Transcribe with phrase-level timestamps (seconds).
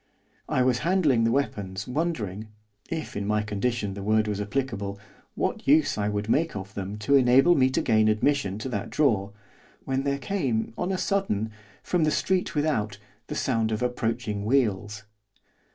[0.49, 2.47] I was handling the weapons, wondering
[2.89, 4.99] if, in my condition, the word was applicable
[5.35, 8.89] what use I could make of them to enable me to gain admission to that
[8.89, 9.31] drawer,
[9.85, 11.51] when there came, on a sudden,
[11.83, 15.03] from the street without, the sound of approaching wheels.